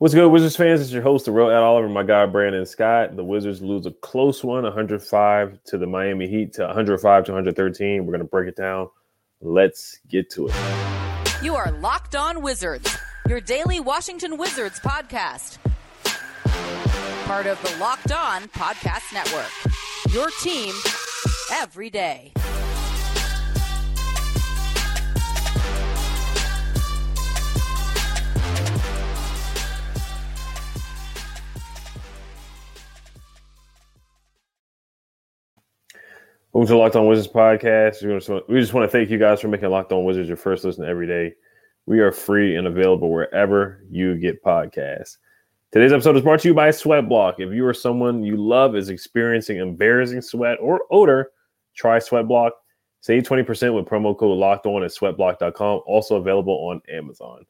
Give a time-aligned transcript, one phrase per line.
[0.00, 0.80] What's good, Wizards fans?
[0.80, 3.16] It's your host, the real Ed Oliver, my guy Brandon Scott.
[3.16, 8.06] The Wizards lose a close one, 105 to the Miami Heat to 105 to 113.
[8.06, 8.90] We're gonna break it down.
[9.40, 10.54] Let's get to it.
[11.42, 12.96] You are Locked On Wizards,
[13.28, 15.58] your daily Washington Wizards podcast.
[17.24, 19.50] Part of the Locked On Podcast Network.
[20.14, 20.72] Your team
[21.60, 22.32] every day.
[36.52, 38.02] Welcome to Locked On Wizards podcast.
[38.02, 40.82] We just, want, to thank you guys for making Locked On Wizards your first listen
[40.82, 41.34] every day.
[41.84, 45.18] We are free and available wherever you get podcasts.
[45.72, 47.34] Today's episode is brought to you by Sweatblock.
[47.36, 51.32] If you or someone you love is experiencing embarrassing sweat or odor,
[51.74, 52.52] try Sweatblock.
[53.02, 55.82] Save 20% with promo code locked on at sweatblock.com.
[55.84, 57.44] Also available on Amazon.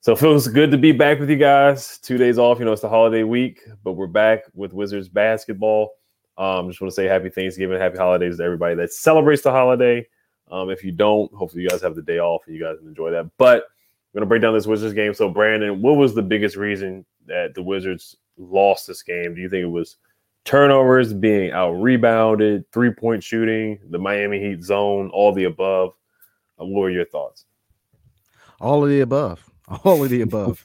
[0.00, 1.98] So it feels good to be back with you guys.
[1.98, 2.58] Two days off.
[2.58, 5.92] You know, it's the holiday week, but we're back with Wizards basketball.
[6.36, 10.06] Um, just want to say happy Thanksgiving, happy holidays to everybody that celebrates the holiday.
[10.50, 13.10] Um, if you don't, hopefully you guys have the day off and you guys enjoy
[13.12, 13.30] that.
[13.38, 13.66] But
[14.12, 15.14] we're gonna break down this Wizards game.
[15.14, 19.34] So, Brandon, what was the biggest reason that the Wizards lost this game?
[19.34, 19.96] Do you think it was
[20.44, 25.94] turnovers, being out rebounded, three point shooting, the Miami Heat zone, all the above?
[26.60, 27.46] Uh, what were your thoughts?
[28.60, 29.50] All of the above.
[29.68, 30.64] All of the above.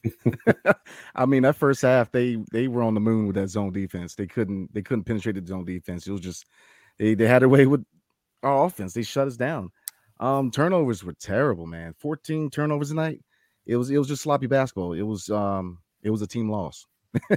[1.16, 4.16] I mean, that first half, they they were on the moon with that zone defense.
[4.16, 6.06] They couldn't they couldn't penetrate the zone defense.
[6.06, 6.46] It was just
[6.98, 7.86] they they had their way with
[8.44, 8.94] our offense.
[8.94, 9.72] They shut us down.
[10.20, 11.94] Um, turnovers were terrible, man.
[12.00, 13.22] 14 turnovers tonight.
[13.66, 14.94] It was it was just sloppy basketball.
[14.94, 16.86] It was um it was a team loss.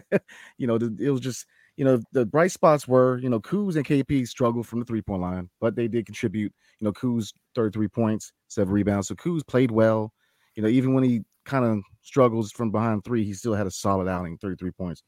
[0.58, 1.46] you know, it was just
[1.76, 5.02] you know the bright spots were you know Kuz and KP struggled from the three
[5.02, 6.52] point line, but they did contribute.
[6.80, 9.06] You know, Kuz 33 points, seven rebounds.
[9.06, 10.12] So Kuz played well.
[10.56, 13.70] You know, even when he kind of struggles from behind three, he still had a
[13.70, 15.02] solid outing, 33 points.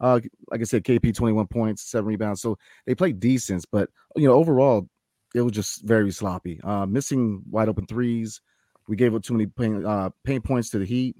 [0.00, 0.20] Uh,
[0.50, 2.40] like I said, KP 21 points, seven rebounds.
[2.40, 2.56] So
[2.86, 4.88] they played decent, but you know, overall,
[5.34, 6.60] it was just very sloppy.
[6.64, 8.40] Uh, missing wide open threes.
[8.88, 11.16] We gave up too many pain, uh, pain points to the Heat.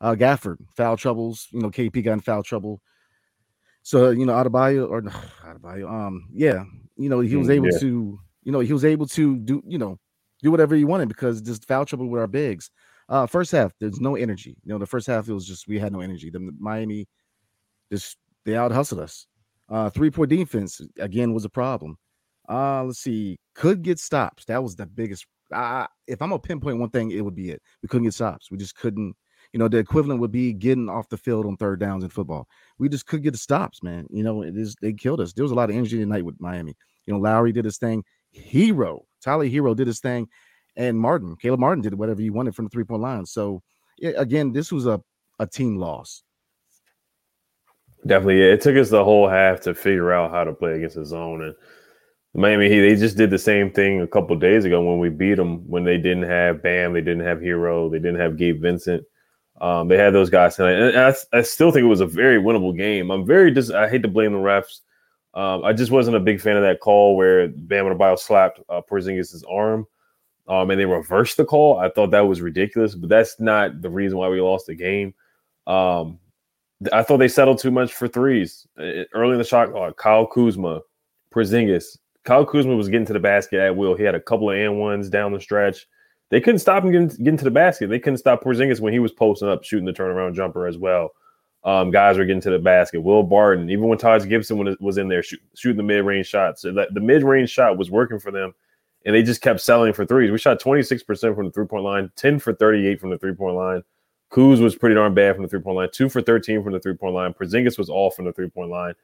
[0.00, 1.48] Uh, Gafford, foul troubles.
[1.52, 2.82] You know, KP got in foul trouble.
[3.82, 5.02] So, you know, Adebayo or
[5.46, 6.64] Adebayo, um, yeah,
[6.96, 7.78] you know, he was mm, able yeah.
[7.78, 9.98] to, you know, he was able to do, you know,
[10.42, 12.70] do whatever he wanted because just foul trouble with our bigs.
[13.08, 14.56] Uh, first half, there's no energy.
[14.64, 16.30] You know, the first half it was just we had no energy.
[16.30, 17.06] The Miami
[17.92, 19.26] just they out hustled us.
[19.68, 21.96] Uh, three point defense again was a problem.
[22.48, 24.44] Uh, let's see, could get stops.
[24.46, 25.26] That was the biggest.
[25.50, 27.62] If I'm gonna pinpoint one thing, it would be it.
[27.82, 28.50] We couldn't get stops.
[28.50, 29.14] We just couldn't.
[29.52, 32.48] You know, the equivalent would be getting off the field on third downs in football.
[32.78, 34.06] We just couldn't get the stops, man.
[34.10, 35.32] You know, it is they killed us.
[35.32, 36.74] There was a lot of energy tonight with Miami.
[37.06, 38.02] You know, Lowry did his thing.
[38.34, 40.28] Herro Tyler Herro did his thing
[40.76, 43.26] and Martin, Caleb Martin did whatever he wanted from the three point line.
[43.26, 43.62] So
[44.02, 45.00] again, this was a,
[45.38, 46.22] a team loss.
[48.06, 51.06] Definitely, it took us the whole half to figure out how to play against the
[51.06, 51.54] zone, and
[52.34, 55.66] Miami they just did the same thing a couple days ago when we beat them
[55.68, 59.04] when they didn't have Bam, they didn't have Herro, they didn't have Gabe Vincent.
[59.60, 62.42] Um, they had those guys tonight, and I, I, still think it was a very
[62.42, 63.12] winnable game.
[63.12, 64.80] I'm very dis- I hate to blame the refs.
[65.32, 68.80] Um, I just wasn't a big fan of that call where Bam Adebayo slapped uh,
[68.90, 69.86] Porzingis' arm.
[70.48, 71.78] Um, and they reversed the call.
[71.78, 75.14] I thought that was ridiculous, but that's not the reason why we lost the game.
[75.66, 76.18] Um,
[76.92, 79.96] I thought they settled too much for threes early in the shot clock.
[79.96, 80.80] Kyle Kuzma,
[81.32, 81.98] Porzingis.
[82.24, 83.94] Kyle Kuzma was getting to the basket at will.
[83.94, 85.86] He had a couple of and ones down the stretch.
[86.30, 87.88] They couldn't stop him getting, getting to the basket.
[87.88, 91.10] They couldn't stop Porzingis when he was posting up, shooting the turnaround jumper as well.
[91.64, 93.00] Um, guys were getting to the basket.
[93.00, 96.62] Will Barton, even when Taj Gibson was in there shoot, shooting the mid range shots,
[96.62, 98.54] so the mid range shot was working for them,
[99.04, 100.30] and they just kept selling for threes.
[100.30, 103.56] We shot 26% from the three point line, 10 for 38 from the three point
[103.56, 103.82] line.
[104.30, 106.80] Kuz was pretty darn bad from the three point line, two for 13 from the
[106.80, 107.32] three point line.
[107.34, 108.94] Porzingis was off from the three point line,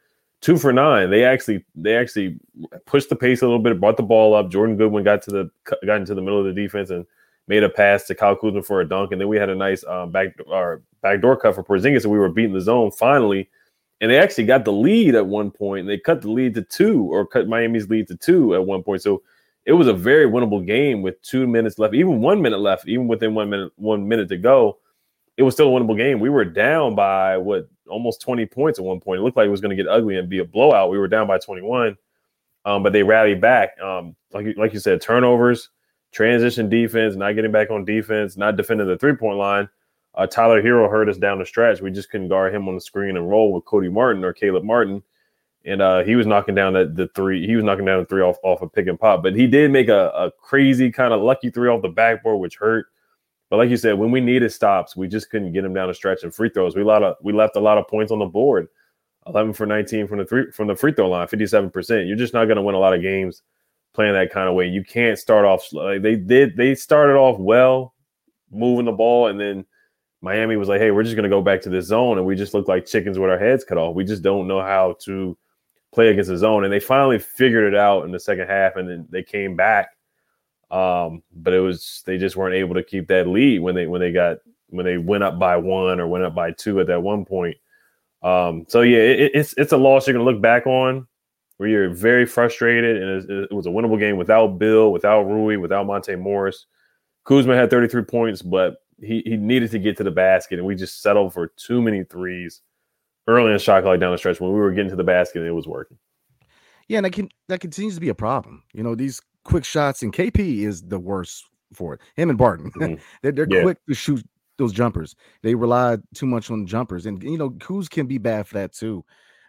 [0.40, 1.10] two for nine.
[1.10, 2.38] They actually they actually
[2.86, 4.50] pushed the pace a little bit, brought the ball up.
[4.50, 5.50] Jordan Goodwin got to the
[5.86, 7.06] got into the middle of the defense and
[7.46, 9.84] made a pass to Kyle Kuzma for a dunk, and then we had a nice
[9.84, 13.48] um, back or backdoor cut for Porzingis, and we were beating the zone finally.
[14.00, 16.62] And they actually got the lead at one point, and they cut the lead to
[16.62, 19.02] two, or cut Miami's lead to two at one point.
[19.02, 19.22] So
[19.66, 23.08] it was a very winnable game with two minutes left, even one minute left, even
[23.08, 24.78] within one minute one minute to go.
[25.36, 26.20] It was still a winnable game.
[26.20, 29.20] We were down by what almost 20 points at one point.
[29.20, 30.90] It looked like it was going to get ugly and be a blowout.
[30.90, 31.96] We were down by 21,
[32.64, 33.80] um, but they rallied back.
[33.80, 35.70] Um, like like you said, turnovers
[36.12, 39.68] transition defense, not getting back on defense, not defending the three point line.
[40.14, 41.80] Uh, Tyler Herro hurt us down the stretch.
[41.80, 44.64] We just couldn't guard him on the screen and roll with Cody Martin or Caleb
[44.64, 45.02] Martin.
[45.64, 47.46] And uh, he was knocking down the, the three.
[47.46, 49.22] He was knocking down the three off, off a of pick and pop.
[49.22, 52.56] But he did make a, a crazy kind of lucky three off the backboard, which
[52.56, 52.86] hurt.
[53.50, 55.94] But like you said, when we needed stops, we just couldn't get him down the
[55.94, 56.76] stretch and free throws.
[56.76, 58.68] We lot of we left a lot of points on the board.
[59.26, 62.08] 11 for 19 from the three from the free throw line, 57%.
[62.08, 63.42] You're just not going to win a lot of games
[63.92, 64.66] playing that kind of way.
[64.66, 66.56] You can't start off like they did.
[66.56, 67.94] They started off well,
[68.50, 69.66] moving the ball, and then
[70.22, 72.34] Miami was like, "Hey, we're just going to go back to this zone," and we
[72.34, 73.94] just look like chickens with our heads cut off.
[73.94, 75.36] We just don't know how to
[75.92, 78.88] play against the zone, and they finally figured it out in the second half, and
[78.88, 79.90] then they came back.
[80.70, 84.00] Um, but it was they just weren't able to keep that lead when they when
[84.00, 84.38] they got
[84.68, 87.56] when they went up by one or went up by two at that one point.
[88.22, 91.08] Um, so yeah, it, it's it's a loss you're gonna look back on
[91.56, 95.86] where you're very frustrated, and it, was a winnable game without Bill, without Rui, without
[95.86, 96.64] Monte Morris.
[97.24, 100.74] Kuzma had 33 points, but he, he needed to get to the basket, and we
[100.74, 102.62] just settled for too many threes
[103.30, 104.40] early in the shot clock down the stretch.
[104.40, 105.98] When we were getting to the basket, it was working.
[106.88, 108.62] Yeah, and that can that continues to be a problem.
[108.72, 112.00] You know, these quick shots, and KP is the worst for it.
[112.16, 112.94] Him and Barton, mm-hmm.
[113.22, 113.62] they're, they're yeah.
[113.62, 114.24] quick to shoot
[114.58, 115.14] those jumpers.
[115.42, 118.72] They rely too much on jumpers, and you know, Kuz can be bad for that
[118.72, 119.04] too.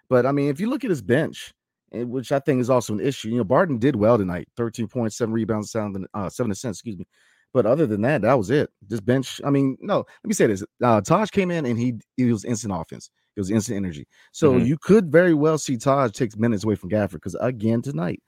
[0.10, 1.54] But I mean, if you look at his bench,
[1.92, 3.30] which I think is also an issue.
[3.30, 6.98] You know, Barton did well tonight 13 points, seven rebounds, seven, uh, seven assists, excuse
[6.98, 7.06] me.
[7.54, 8.70] But other than that, that was it.
[8.88, 10.64] This bench, I mean, no, let me say this.
[10.82, 13.10] Uh, Taj came in and he, he was instant offense.
[13.36, 14.08] It was instant energy.
[14.32, 14.66] So mm-hmm.
[14.66, 18.22] you could very well see Taj takes minutes away from Gafford because again tonight,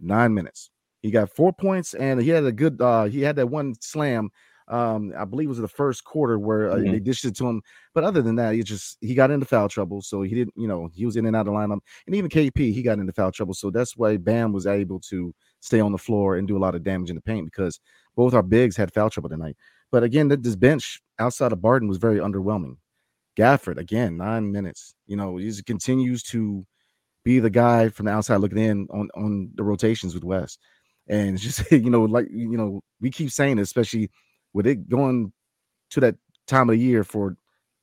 [0.00, 0.70] nine minutes.
[1.02, 4.30] He got four points and he had a good uh he had that one slam
[4.68, 6.92] um, I believe it was the first quarter where uh, mm-hmm.
[6.92, 7.62] they dished it to him.
[7.94, 10.68] But other than that, he just he got into foul trouble, so he didn't, you
[10.68, 11.80] know, he was in and out of lineup.
[12.06, 15.34] And even KP, he got into foul trouble, so that's why Bam was able to
[15.60, 17.80] stay on the floor and do a lot of damage in the paint because
[18.14, 19.56] both our bigs had foul trouble tonight.
[19.90, 22.76] But again, this bench outside of Barton was very underwhelming.
[23.38, 24.94] Gafford again, nine minutes.
[25.06, 26.66] You know, he continues to
[27.24, 30.58] be the guy from the outside looking in on on the rotations with Wes.
[31.08, 34.10] And it's just you know, like you know, we keep saying, especially
[34.52, 35.32] with it going
[35.90, 37.36] to that time of the year for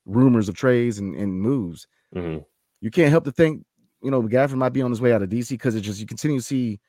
[0.05, 2.41] rumors of trades and, and moves, mm-hmm.
[2.81, 3.63] you can't help to think,
[4.01, 6.05] you know, Gafford might be on his way out of DC because it's just you
[6.05, 6.79] continue to see,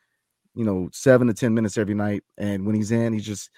[0.54, 3.50] you know, seven to ten minutes every night, and when he's in, he's just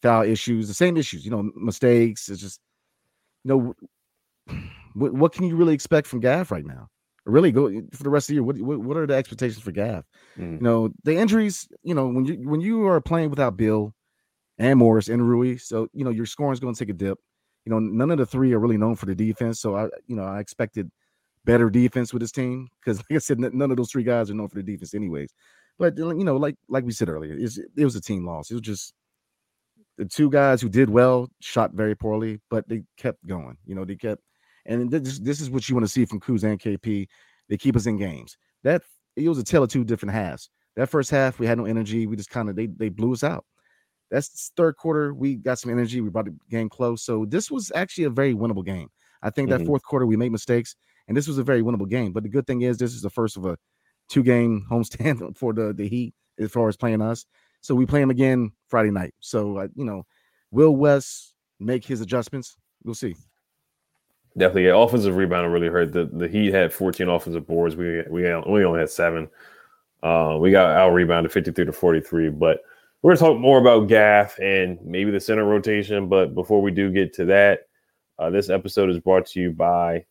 [0.00, 2.28] foul issues, the same issues, you know, mistakes.
[2.28, 2.60] It's just,
[3.44, 3.74] you know,
[4.94, 6.88] what, what can you really expect from Gaff right now?
[7.24, 8.42] Really, go for the rest of the year.
[8.42, 10.04] What what, what are the expectations for Gaff?
[10.36, 10.54] Mm.
[10.54, 11.68] You know, the injuries.
[11.84, 13.94] You know, when you when you are playing without Bill,
[14.58, 15.56] and Morris and Rui.
[15.58, 17.18] So, you know, your scoring is going to take a dip.
[17.64, 19.60] You know, none of the three are really known for the defense.
[19.60, 20.90] So I, you know, I expected
[21.44, 24.34] better defense with this team because, like I said, none of those three guys are
[24.34, 25.32] known for the defense, anyways.
[25.78, 28.50] But you know, like like we said earlier, it was a team loss.
[28.50, 28.94] It was just
[29.96, 33.56] the two guys who did well shot very poorly, but they kept going.
[33.64, 34.22] You know, they kept,
[34.66, 37.06] and this this is what you want to see from Kuz and KP.
[37.48, 38.36] They keep us in games.
[38.62, 38.82] That
[39.16, 40.50] it was a tale of two different halves.
[40.76, 42.06] That first half, we had no energy.
[42.06, 43.44] We just kind of they they blew us out.
[44.10, 45.14] That's third quarter.
[45.14, 46.00] We got some energy.
[46.00, 47.02] We brought the game close.
[47.02, 48.88] So this was actually a very winnable game.
[49.22, 49.58] I think mm-hmm.
[49.58, 50.76] that fourth quarter we made mistakes,
[51.08, 52.12] and this was a very winnable game.
[52.12, 53.56] But the good thing is this is the first of a
[54.08, 57.24] two game homestand for the the Heat as far as playing us.
[57.60, 59.14] So we play them again Friday night.
[59.20, 60.04] So uh, you know,
[60.50, 62.56] will Wes make his adjustments?
[62.84, 63.14] We'll see.
[64.36, 64.82] Definitely, yeah.
[64.82, 65.92] Offensive rebound really hurt.
[65.92, 67.76] The the Heat had 14 offensive boards.
[67.76, 69.28] We we we only had seven.
[70.02, 72.60] Uh, we got out rebounded 53 to 43, but
[73.02, 76.08] we're going to talk more about Gaff and maybe the center rotation.
[76.08, 77.68] But before we do get to that,
[78.18, 80.04] uh, this episode is brought to you by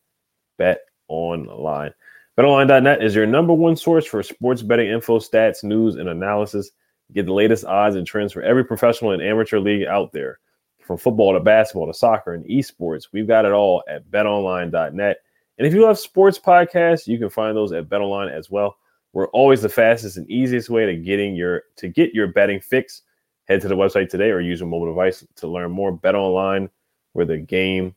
[0.57, 1.93] Bet Online.
[2.37, 6.71] BetOnline.net is your number one source for sports betting info, stats, news, and analysis.
[7.13, 10.39] Get the latest odds and trends for every professional and amateur league out there.
[10.83, 15.17] From football to basketball to soccer and esports, we've got it all at betonline.net.
[15.57, 18.77] And if you love sports podcasts, you can find those at BetOnline as well.
[19.13, 23.03] We're always the fastest and easiest way to getting your to get your betting fix.
[23.45, 25.91] Head to the website today or use your mobile device to learn more.
[25.91, 26.69] Bet online
[27.13, 27.93] where the game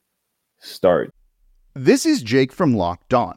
[0.59, 1.13] starts.
[1.75, 3.37] This is Jake from Locked On.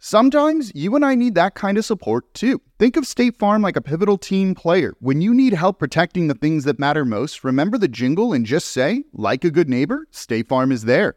[0.00, 2.60] Sometimes you and I need that kind of support too.
[2.78, 4.94] Think of State Farm like a pivotal team player.
[5.00, 8.68] When you need help protecting the things that matter most, remember the jingle and just
[8.68, 11.16] say, like a good neighbor, State Farm is there.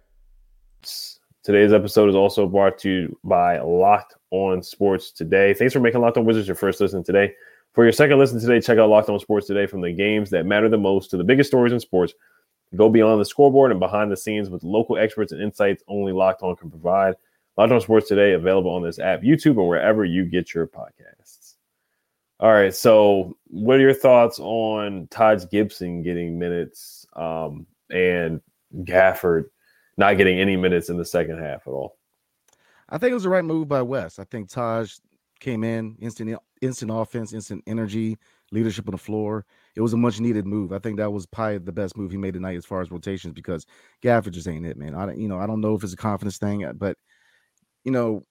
[1.44, 5.54] Today's episode is also brought to you by Locked On Sports Today.
[5.54, 7.36] Thanks for making Locked On Wizards your first listen today.
[7.74, 10.48] For your second listen today, check out Locked On Sports Today from the games that
[10.48, 12.16] matter the most to the biggest stories in sports.
[12.76, 16.42] Go beyond the scoreboard and behind the scenes with local experts and insights only Locked
[16.42, 17.14] On can provide.
[17.58, 21.55] Locked On Sports Today available on this app, YouTube, or wherever you get your podcasts.
[22.39, 22.74] All right.
[22.74, 28.41] So, what are your thoughts on Taj Gibson getting minutes um, and
[28.79, 29.46] Gafford
[29.98, 31.98] not getting any minutes in the second half at all?
[32.89, 34.17] I think it was the right move by Wes.
[34.17, 34.98] I think Taj
[35.39, 38.17] came in instant, instant offense, instant energy,
[38.51, 39.46] leadership on the floor.
[39.75, 40.74] It was a much needed move.
[40.74, 43.34] I think that was probably the best move he made tonight as far as rotations
[43.34, 43.65] because
[44.03, 44.96] Gafford just ain't it, man.
[44.96, 46.98] I don't, you know, I don't know if it's a confidence thing, but
[47.84, 48.24] you know,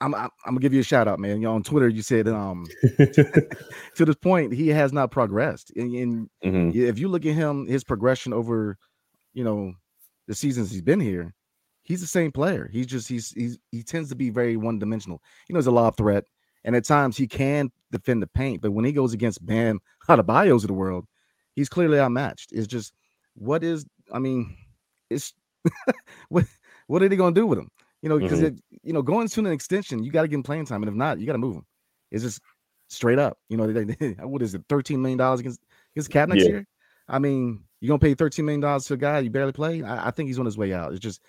[0.00, 1.36] I'm, I'm, I'm gonna give you a shout out, man.
[1.36, 5.94] You know, on Twitter, you said um to this point he has not progressed, and,
[5.94, 6.74] and Mhm.
[6.74, 8.76] if you look at him, his progression over,
[9.32, 9.72] you know,
[10.28, 11.34] the seasons he's been here,
[11.84, 12.68] he's the same player.
[12.72, 15.20] He's just he's he's he tends to be very one dimensional.
[15.48, 16.24] You know, he's a lob threat,
[16.64, 20.62] and at times he can defend the paint, but when he goes against Bam Adebayos
[20.62, 21.06] of the world,
[21.54, 22.50] he's clearly outmatched.
[22.52, 22.92] It's just
[23.34, 24.56] what is I mean,
[25.10, 25.32] it's
[26.28, 26.44] what
[26.88, 27.70] what are they gonna do with him?
[28.04, 28.58] You know, because Mhm.
[28.82, 30.94] you know, going to an extension, you got to give him playing time, and if
[30.94, 31.64] not, you got to move him.
[32.10, 32.38] It's just
[32.88, 33.38] straight up.
[33.48, 35.60] You know, they, they, what is it, thirteen million dollars against
[35.96, 36.48] against Cap next Yeah.
[36.50, 36.66] year?
[37.08, 39.82] I mean, you're gonna pay thirteen million dollars to a guy you barely play?
[39.82, 40.92] I, I think he's on his way out.
[40.92, 41.22] It's just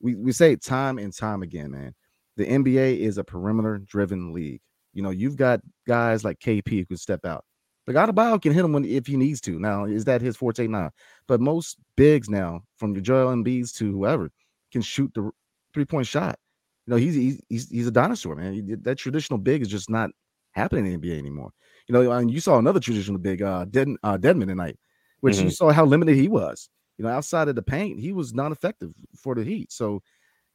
[0.00, 1.94] we we say it time and time again, man.
[2.38, 4.62] The NBA is a perimeter driven league.
[4.94, 7.44] You know, you've got guys like KP who can step out.
[7.86, 9.60] But Adebayo can hit him when if he needs to.
[9.60, 10.66] Now, is that his forte?
[10.66, 10.88] Nah.
[11.28, 14.30] But most bigs now, from the Joel Embiid's to whoever,
[14.72, 15.30] can shoot the
[15.76, 16.38] three point shot.
[16.86, 18.54] You know, he's he's he's, he's a dinosaur, man.
[18.54, 20.10] He- that traditional big is just not
[20.52, 21.50] happening in the NBA anymore.
[21.86, 24.78] You know, and you saw another traditional big, uh, Dead, uh Dedmon tonight,
[25.20, 26.68] which you saw how limited he was.
[26.98, 29.70] You know, outside of the paint, he was non-effective for the Heat.
[29.70, 30.02] So,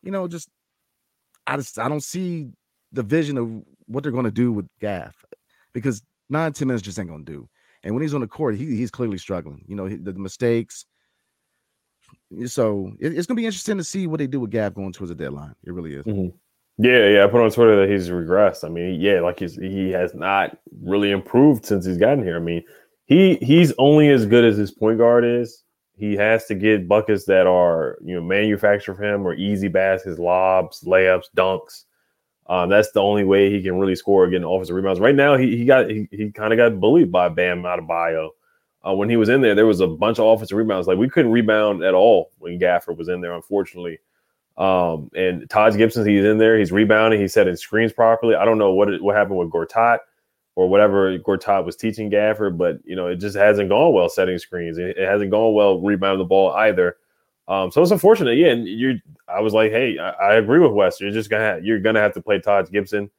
[0.02, 0.50] you know, just
[1.48, 2.50] I just I don't see
[2.92, 5.24] the vision of what they're going to do with Gaff
[5.74, 7.50] because nine ten minutes just ain't going to do.
[7.84, 9.64] And when he's on the court, he, he's clearly struggling.
[9.68, 10.86] You know, he- the, the mistakes.
[12.46, 15.10] So it- it's to be interesting to see what they do with Gaff going towards
[15.10, 15.54] the deadline.
[15.66, 16.06] It really is.
[16.78, 17.24] Yeah, yeah.
[17.26, 18.64] I put on Twitter that he's regressed.
[18.64, 22.38] I mean, yeah, like he's he has not really improved since he's gotten here.
[22.38, 22.64] I mean,
[23.06, 25.64] he he's only as good as his point guard is.
[25.96, 30.18] He has to get buckets that are you know manufactured for him or easy baskets,
[30.18, 31.84] lobs, layups, dunks.
[32.48, 35.00] Um, that's the only way he can really score getting offensive rebounds.
[35.00, 38.30] Right now, he he got he, he kind of got bullied by Bam Adebayo.
[38.88, 40.88] Uh, when he was in there, there was a bunch of offensive rebounds.
[40.88, 44.00] Like we couldn't rebound at all when Gafford was in there, unfortunately.
[44.58, 48.36] Um, and Taj Gibson, he's in there, he's rebounding, he's setting screens properly.
[48.36, 50.00] I don't know what what happened with Gortat
[50.56, 54.38] or whatever Gortat was teaching Gafford, but you know, it just hasn't gone well setting
[54.38, 54.78] screens.
[54.78, 56.98] It, it hasn't gone well rebounding the ball either.
[57.48, 58.38] Um, so it's unfortunate.
[58.38, 61.00] Yeah, and you I was like, hey, I, I agree with Wes.
[61.00, 63.10] You're just gonna have, you're gonna have to play Taj Gibson.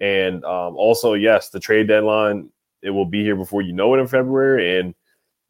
[0.00, 2.50] And um, also, yes, the trade deadline
[2.82, 4.78] it will be here before you know it in February.
[4.78, 4.94] And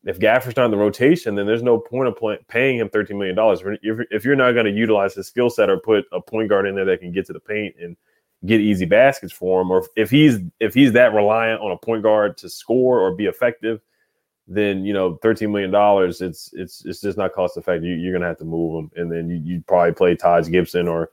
[0.06, 3.16] if Gafford's not in the rotation, then there's no point of play, paying him $13
[3.16, 3.36] million.
[3.82, 6.66] If, if you're not going to utilize his skill set or put a point guard
[6.66, 7.96] in there that can get to the paint and
[8.44, 12.02] get easy baskets for him, or if he's if he's that reliant on a point
[12.02, 13.80] guard to score or be effective,
[14.46, 17.84] then you know, thirteen million dollars, it's it's it's just not cost effective.
[17.84, 20.86] You, are gonna have to move him, and then you you probably play Taj Gibson
[20.86, 21.10] or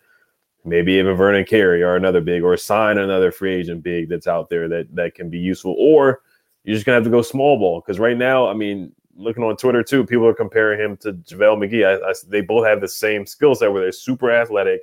[0.66, 4.50] maybe even Vernon Carey or another big, or sign another free agent big that's out
[4.50, 6.22] there that that can be useful, or
[6.64, 9.58] you're just gonna have to go small ball because right now, I mean, looking on
[9.58, 11.86] Twitter too, people are comparing him to JaVale McGee.
[11.86, 14.82] I, I, they both have the same skill set where they're super athletic,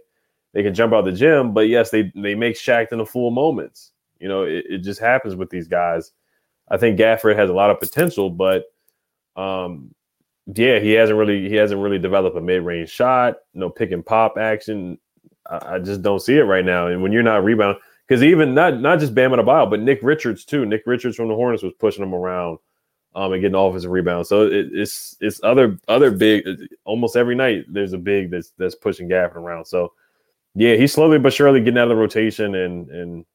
[0.52, 3.92] they can jump out the gym, but yes, they they make Shaqtin' a Fool moments.
[4.18, 6.12] You know, it, it just happens with these guys.
[6.68, 8.64] I think Gafford has a lot of potential, but
[9.36, 9.94] um,
[10.54, 14.04] yeah, he hasn't really he hasn't really developed a mid range shot, no pick and
[14.04, 14.98] pop action.
[15.48, 16.88] I, I, just don't see it right now.
[16.88, 20.44] And when you're not rebounding, because even not not just Bam Adebayo, but Nick Richards
[20.44, 20.64] too.
[20.64, 22.58] Nick Richards from the Hornets was pushing him around
[23.14, 24.28] um, and getting offensive rebounds.
[24.28, 26.44] So it, it's it's other other big.
[26.84, 29.66] Almost every night there's a big that's that's pushing Gafford around.
[29.66, 29.92] So
[30.54, 33.26] yeah, he's slowly but surely getting out of the rotation, and and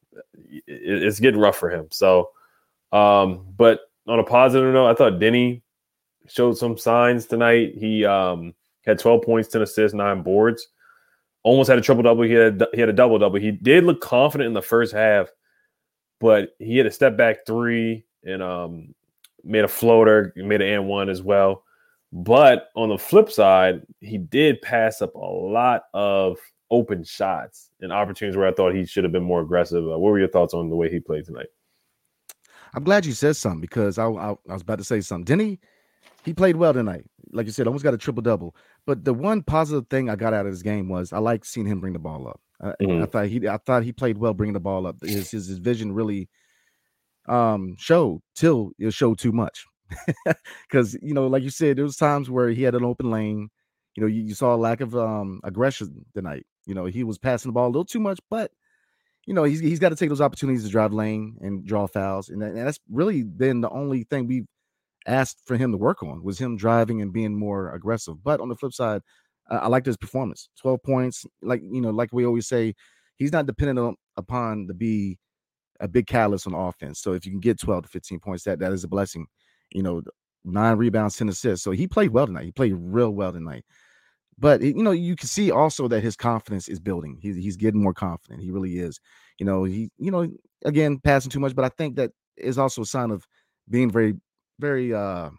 [0.49, 1.87] it, it's getting rough for him.
[1.91, 2.31] So,
[2.91, 5.61] um, but on a positive note, I thought Deni
[6.27, 7.75] showed some signs tonight.
[7.77, 10.67] He um had 12 points, 10 assists, nine boards
[11.43, 12.23] almost had a triple double.
[12.23, 13.39] He had he had a double double.
[13.39, 15.29] He did look confident in the first half,
[16.19, 18.95] but he had a step back three and um
[19.43, 21.63] made a floater, made an and one as well.
[22.11, 26.37] But on the flip side, he did pass up a lot of
[26.71, 29.83] open shots and opportunities where I thought he should have been more aggressive.
[29.83, 31.47] Uh, what were your thoughts on the way he played tonight?
[32.75, 35.25] I'm glad you said something because I, I, I was about to say something.
[35.25, 35.59] Didn't he?
[36.23, 37.05] He played well tonight.
[37.33, 38.55] Like you said, almost got a triple double.
[38.85, 41.65] But the one positive thing I got out of this game was I like seeing
[41.65, 42.39] him bring the ball up.
[42.61, 43.03] I, mm-hmm.
[43.03, 44.97] I thought he I thought he played well bringing the ball up.
[45.01, 46.29] His his, his vision really
[47.27, 49.65] um showed till it showed too much.
[50.69, 53.49] Because you know, like you said, there was times where he had an open lane.
[53.95, 56.45] You know, you, you saw a lack of um aggression tonight.
[56.65, 58.51] You know, he was passing the ball a little too much, but
[59.25, 62.29] you know, he's he's got to take those opportunities to drive lane and draw fouls.
[62.29, 64.47] And, that, and that's really been the only thing we've
[65.05, 68.23] asked for him to work on was him driving and being more aggressive.
[68.23, 69.01] But on the flip side,
[69.49, 70.49] I, liked his performance.
[70.61, 72.73] 12 points, like you know, like we always say,
[73.17, 75.19] he's not dependent on, upon to be
[75.79, 77.01] a big catalyst on offense.
[77.01, 79.27] So if you can get 12 to 15 points, that that is a blessing.
[79.71, 80.01] You know,
[80.45, 81.63] nine rebounds, 10 assists.
[81.63, 82.45] So he played well tonight.
[82.45, 83.65] He played real well tonight.
[84.39, 87.17] But you know, you can see also that his confidence is building.
[87.21, 88.41] He's he's getting more confident.
[88.41, 88.99] He really is.
[89.39, 90.27] You know, he you know
[90.65, 93.27] again passing too much, but I think that is also a sign of
[93.69, 94.15] being very
[94.59, 95.29] very uh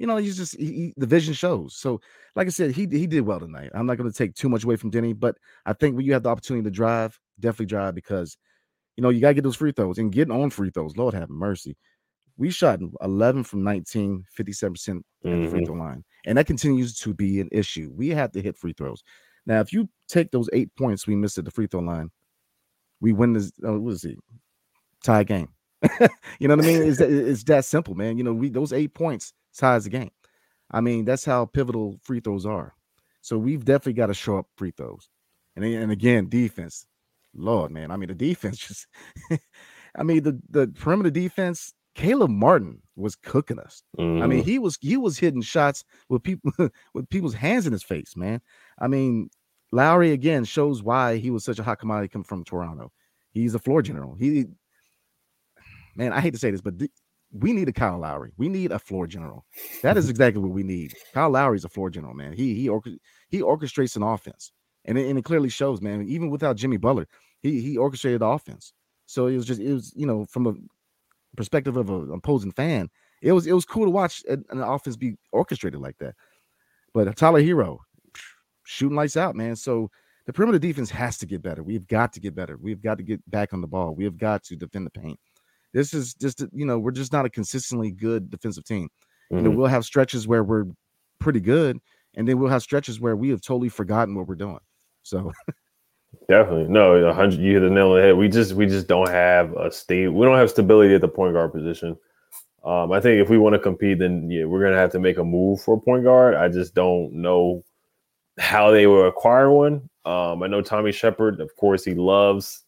[0.00, 1.76] you know, he's just he, he, the vision shows.
[1.76, 2.00] So,
[2.34, 3.70] like I said, he he did well tonight.
[3.74, 6.14] I'm not going to take too much away from Deni, but I think when you
[6.14, 8.38] have the opportunity to drive, definitely drive because
[8.96, 10.96] you know you got to get those free throws and getting on free throws.
[10.96, 11.76] Lord have mercy.
[12.38, 15.66] We shot 11 from 19, 57 percent at the free mm-hmm.
[15.66, 17.92] throw line, and that continues to be an issue.
[17.94, 19.04] We have to hit free throws.
[19.44, 22.08] Now, if you take those eight points we missed at the free throw line,
[23.02, 23.52] we win this.
[23.62, 24.16] Uh, what is it?
[25.04, 25.48] Tie game.
[26.38, 26.82] you know what I mean?
[26.82, 28.18] It's, it's that simple, man.
[28.18, 30.10] You know, we those eight points ties the game.
[30.70, 32.74] I mean, that's how pivotal free throws are.
[33.22, 35.08] So we've definitely got to show up free throws.
[35.56, 36.86] And and again, defense.
[37.34, 37.90] Lord, man.
[37.90, 38.86] I mean, the defense just
[39.96, 43.82] I mean, the the perimeter defense, Caleb Martin was cooking us.
[43.98, 44.22] Mm.
[44.22, 44.48] I mean, mm-hmm.
[44.48, 46.52] he was he was hitting shots with people
[46.94, 48.40] with people's hands in his face, man.
[48.78, 49.30] I mean,
[49.72, 52.92] Lowry again shows why he was such a hot commodity coming from Toronto.
[53.32, 54.14] He's a floor general.
[54.14, 54.46] He
[55.96, 56.90] man, I hate to say this, but th-
[57.32, 58.32] we need a Kyle Lowry.
[58.36, 59.44] We need a floor general.
[59.82, 60.94] That is exactly what we need.
[61.14, 62.32] Kyle Lowry's a floor general, man.
[62.32, 62.70] He he
[63.28, 64.52] he orchestrates an offense,
[64.84, 66.02] and it, and it clearly shows, man.
[66.08, 67.06] Even without Jimmy Butler,
[67.40, 68.72] he he orchestrated the offense.
[69.06, 70.54] So it was just it was you know from a
[71.36, 72.90] perspective of an opposing fan,
[73.22, 76.14] it was it was cool to watch an, an offense be orchestrated like that.
[76.92, 77.78] But Tyler Herro
[78.64, 79.56] shooting lights out, man.
[79.56, 79.90] So
[80.26, 81.62] the perimeter defense has to get better.
[81.62, 82.56] We've got to get better.
[82.56, 83.94] We've got to get back on the ball.
[83.94, 85.18] We have got to defend the paint.
[85.72, 88.88] This is just you know we're just not a consistently good defensive team.
[88.88, 89.36] Mm-hmm.
[89.36, 89.58] You know mm-hmm.
[89.58, 90.66] we'll have stretches where we're
[91.18, 91.78] pretty good,
[92.14, 94.60] and then we'll have stretches where we have totally forgotten what we're doing.
[95.02, 95.32] So
[96.28, 98.16] definitely no, hundred you hit the nail on the head.
[98.16, 100.08] We just we just don't have a state.
[100.08, 101.96] We don't have stability at the point guard position.
[102.62, 105.18] Um, I think if we want to compete, then yeah, we're gonna have to make
[105.18, 106.34] a move for a point guard.
[106.34, 107.64] I just don't know
[108.38, 109.88] how they will acquire one.
[110.04, 112.64] Um, I know Tommy Sheppard, of course, he loves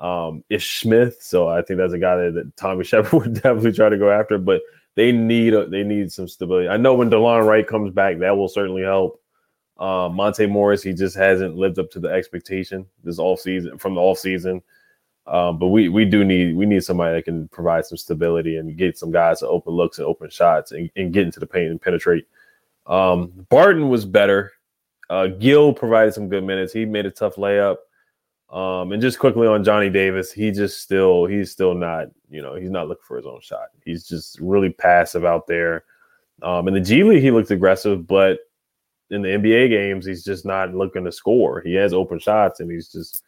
[0.00, 1.18] um, Ish Smith.
[1.20, 4.10] So I think that's a guy that, that Tommy Sheppard would definitely try to go
[4.10, 4.38] after.
[4.38, 4.62] But
[4.96, 6.68] they need a, they need some stability.
[6.68, 9.22] I know when Delon Wright comes back, that will certainly help.
[9.78, 13.94] Uh, Monte Morris, he just hasn't lived up to the expectation this off season from
[13.94, 14.62] the off season.
[15.26, 18.76] Um, but we we do need we need somebody that can provide some stability and
[18.76, 21.70] get some guys to open looks and open shots and, and get into the paint
[21.70, 22.26] and penetrate.
[22.86, 24.52] Um, Barton was better.
[25.08, 26.72] Uh, Gill provided some good minutes.
[26.72, 27.76] He made a tough layup.
[28.50, 32.56] Um, and just quickly on Johnny Davis, he just still he's still not you know
[32.56, 33.68] he's not looking for his own shot.
[33.84, 35.84] He's just really passive out there.
[36.42, 38.40] Um, in the G League, he looks aggressive, but
[39.10, 41.60] in the NBA games, he's just not looking to score.
[41.60, 43.22] He has open shots, and he's just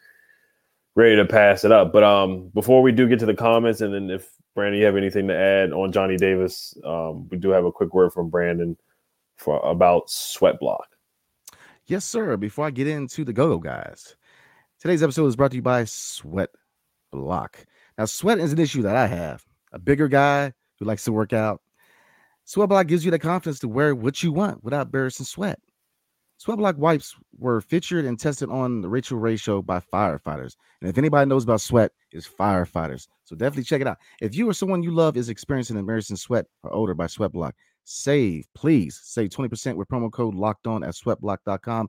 [0.94, 1.92] ready to pass it up.
[1.92, 4.96] But um, before we do get to the comments, and then if Brandon, you have
[4.96, 8.76] anything to add on Johnny Davis, um, we do have a quick word from Brandon
[9.36, 10.88] for about Sweat Block.
[11.86, 12.36] Yes, sir.
[12.36, 14.16] Before I get into the go-go guys,
[14.82, 16.50] today's episode is brought to you by Sweat
[17.12, 17.64] Block.
[17.96, 19.44] Now, sweat is an issue that I have.
[19.72, 21.60] A bigger guy who likes to work out.
[22.46, 25.60] Sweat Block gives you the confidence to wear what you want without embarrassing sweat.
[26.38, 30.56] Sweat Block wipes were featured and tested on the Rachael Ray show by firefighters.
[30.80, 33.06] And if anybody knows about sweat, it's firefighters.
[33.22, 33.98] So definitely check it out.
[34.20, 37.54] If you or someone you love is experiencing embarrassing sweat or odor by Sweat Block,
[37.84, 41.88] save, please save 20% with promo code locked on at sweatblock.com.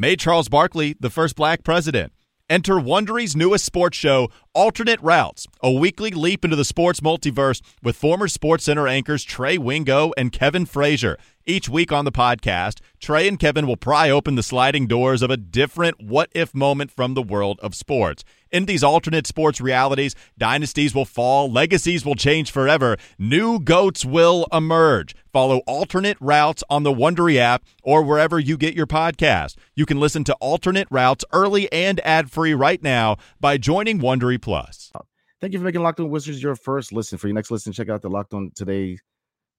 [0.00, 2.10] made Charles Barkley the first black president?
[2.48, 7.96] Enter Wondery's newest sports show, Alternate Routes, a weekly leap into the sports multiverse with
[7.96, 11.18] former SportsCenter anchors Trey Wingo and Kevin Frazier.
[11.50, 15.32] Each week on the podcast, Trey and Kevin will pry open the sliding doors of
[15.32, 18.22] a different what if moment from the world of sports.
[18.52, 24.46] In these alternate sports realities, dynasties will fall, legacies will change forever, new goats will
[24.52, 25.16] emerge.
[25.32, 29.56] Follow alternate routes on the Wondery app or wherever you get your podcast.
[29.74, 34.92] You can listen to alternate routes early and ad-free right now by joining Wondery Plus.
[35.40, 37.18] Thank you for making Locked On Wizards your first listen.
[37.18, 38.98] For your next listen, check out the Locked On Today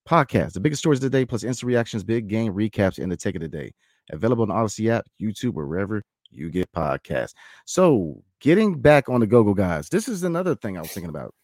[0.08, 0.52] podcast.
[0.52, 3.34] The biggest stories of the day, plus instant reactions, big game recaps, and the take
[3.34, 3.72] of the day.
[4.10, 7.34] Available on Audacy app, YouTube, wherever you get podcasts.
[7.66, 11.34] So, getting back on the go-go guys, this is another thing I was thinking about.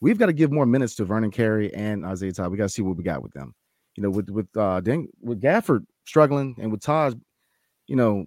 [0.00, 2.50] We've got to give more minutes to Vernon Carey and Isaiah Todd.
[2.50, 3.54] We got to see what we got with them.
[3.96, 7.14] You know, with with uh Dan, with Gafford struggling and with Taj,
[7.88, 8.26] you know,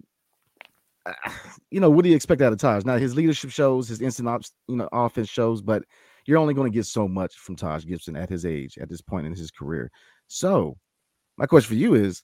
[1.70, 2.84] you know, what do you expect out of Taj?
[2.84, 5.82] Now his leadership shows, his instant ops, you know, offense shows, but
[6.24, 9.00] you're only going to get so much from Taj Gibson at his age, at this
[9.00, 9.90] point in his career.
[10.26, 10.76] So,
[11.36, 12.22] my question for you is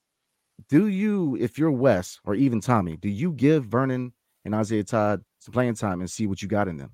[0.68, 4.12] do you, if you're Wes or even Tommy, do you give Vernon
[4.44, 6.92] and Isaiah Todd some playing time and see what you got in them?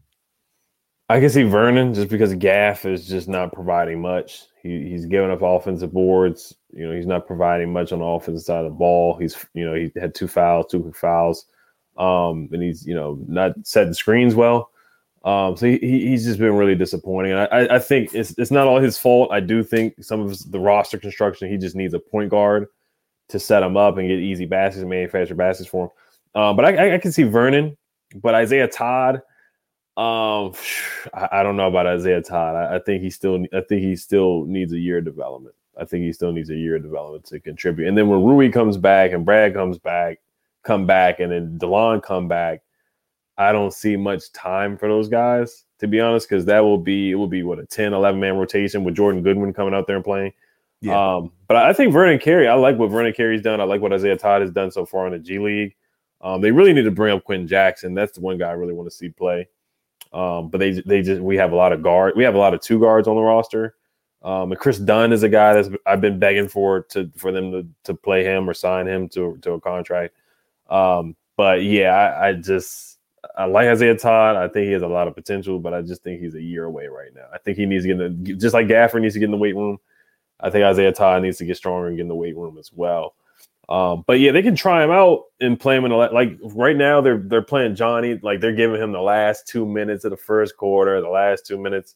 [1.09, 4.45] I can see Vernon just because Gaff is just not providing much.
[4.62, 6.55] He, he's giving up offensive boards.
[6.73, 9.17] You know, he's not providing much on the offensive side of the ball.
[9.19, 11.47] He's, you know, he had two fouls, two quick fouls.
[11.99, 14.71] Um, and he's, you know, not setting screens well.
[15.25, 17.33] Um, so he, he's just been really disappointing.
[17.33, 19.33] And I, I think it's, it's not all his fault.
[19.33, 22.67] I do think some of the roster construction, he just needs a point guard
[23.29, 26.43] to set him up and get easy baskets and manufacture baskets for him.
[26.43, 27.77] Um, but I, I, can see Vernon,
[28.17, 29.23] but Isaiah Todd,
[29.97, 30.53] um,
[31.15, 32.55] I, I don't know about Isaiah Todd.
[32.55, 35.55] I, I, think he still, I think he still needs a year of development.
[35.81, 37.89] I think he still needs a year of development to contribute.
[37.89, 40.21] And then when Rui comes back and Brad comes back,
[40.65, 42.63] come back, and then Delon come back,
[43.37, 47.11] I don't see much time for those guys to be honest, because that will be
[47.11, 49.97] it will be what a 10, 11 man rotation with Jordan Goodwin coming out there
[49.97, 50.33] and playing.
[50.81, 51.16] Yeah.
[51.16, 53.61] Um, but I think Vernon Carey, I like what Vernon Carey's done.
[53.61, 55.75] I like what Isaiah Todd has done so far in the G League.
[56.20, 57.94] Um, they really need to bring up Quenton Jackson.
[57.94, 59.49] That's the one guy I really want to see play.
[60.12, 62.14] Um, but they they just we have a lot of guard.
[62.16, 63.75] We have a lot of two guards on the roster.
[64.23, 67.51] Um, and Kris Dunn is a guy that's I've been begging for to for them
[67.53, 70.14] to to play him or sign him to to a contract.
[70.70, 72.93] Um, but yeah, I, I just
[73.37, 74.37] I like Isaiah Todd.
[74.37, 76.65] I think he has a lot of potential, but I just think he's a year
[76.65, 77.27] away right now.
[77.33, 79.31] I think he needs to get in the just like Gafford needs to get in
[79.33, 79.79] the weight room.
[80.41, 82.71] I think Isaiah Todd needs to get stronger and get in the weight room as
[82.73, 83.15] well.
[83.69, 86.77] Um, but yeah, they can try him out and play him in the like right
[86.77, 87.01] now.
[87.01, 90.57] They're they're playing Johnny like they're giving him the last two minutes of the first
[90.57, 91.95] quarter, the last two minutes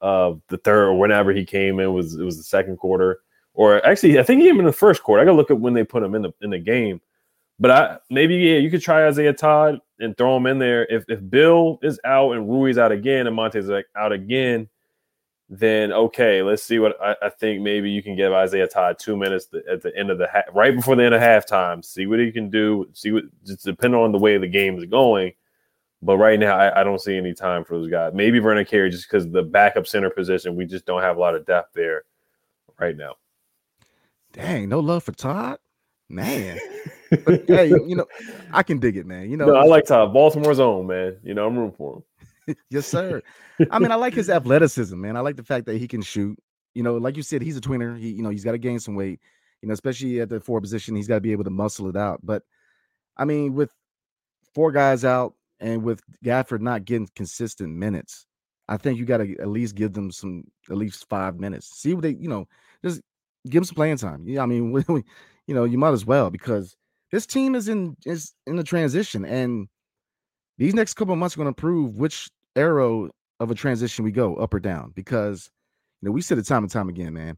[0.00, 3.20] of the third, or whenever he came in was it was the second quarter,
[3.54, 5.22] or actually I think he came in the first quarter.
[5.22, 7.00] I gotta look at when they put him in the in the game.
[7.58, 10.86] But I maybe yeah, you could try Isaiah Todd and throw him in there.
[10.86, 14.68] If if Bill is out and Rui's out again and Monte's like out again,
[15.48, 17.62] then okay, let's see what I, I, think.
[17.62, 20.74] Maybe you can give Isaiah Todd two minutes at the end of the ha- right
[20.74, 21.84] before the end of halftime.
[21.84, 22.88] See what he can do.
[22.92, 25.32] See what just depending on the way the game is going.
[26.02, 28.12] But right now, I, I don't see any time for those guys.
[28.14, 31.34] Maybe Vernon Carey, just because the backup center position, we just don't have a lot
[31.34, 32.04] of depth there
[32.78, 33.14] right now.
[34.32, 35.58] Dang, no love for Todd,
[36.08, 36.58] man.
[37.24, 38.06] But hey, you know,
[38.52, 39.30] I can dig it, man.
[39.30, 40.12] You know, No, I like Tom.
[40.12, 41.16] Baltimore's own, man.
[41.22, 42.02] You know, I'm rooting for
[42.46, 42.56] him.
[42.70, 43.22] yes, sir.
[43.70, 45.16] I mean, I like his athleticism, man.
[45.16, 46.36] I like the fact that he can shoot.
[46.74, 47.96] You know, like you said, he's a tweener.
[47.98, 49.20] He, you know, he's got to gain some weight.
[49.62, 51.96] You know, especially at the four position, he's got to be able to muscle it
[51.96, 52.20] out.
[52.22, 52.42] But
[53.16, 53.72] I mean, with
[54.54, 58.26] four guys out and with Gafford not getting consistent minutes,
[58.68, 61.78] I think you got to at least give them some at least five minutes.
[61.78, 62.48] See what they, you know,
[62.84, 63.00] just
[63.44, 64.26] give them some playing time.
[64.26, 64.72] Yeah, I mean,
[65.46, 66.76] you know, you might as well because
[67.12, 69.68] this team is in is in a transition, and
[70.58, 74.12] these next couple of months are going to prove which arrow of a transition we
[74.12, 74.92] go up or down.
[74.94, 75.50] Because
[76.00, 77.36] you know, we said it time and time again, man.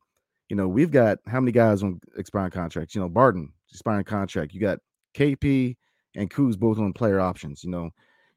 [0.49, 2.95] You know, we've got how many guys on expiring contracts?
[2.95, 4.55] You know, Barton expiring contract.
[4.55, 4.79] You got
[5.15, 5.77] KP
[6.15, 7.65] and Kuz both on player options.
[7.65, 7.91] You know,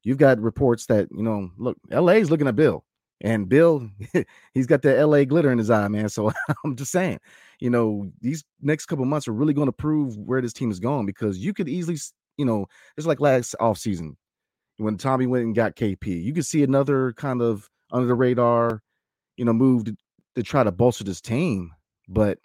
[0.03, 2.83] you've got reports that you know, look, LA is looking at Bill,
[3.21, 3.89] and Bill,
[4.53, 6.09] he's got the LA glitter in his eye, man.
[6.09, 6.31] So
[6.65, 7.19] I'm just saying,
[7.59, 10.79] you know, these next couple months are really going to prove where this team is
[10.79, 11.97] going because you could easily,
[12.37, 12.65] you know,
[12.97, 14.15] it's like last offseason
[14.77, 16.23] when Tommy went and got KP.
[16.23, 18.81] You could see another kind of under the radar,
[19.35, 19.95] you know, move to,
[20.35, 21.71] to try to bolster this team.
[22.07, 22.39] But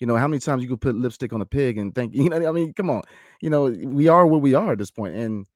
[0.00, 2.28] you know, how many times you could put lipstick on a pig and think, you
[2.28, 3.02] know, I mean, come on,
[3.40, 5.46] you know, we are where we are at this point, and